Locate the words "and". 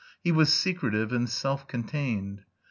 1.13-1.29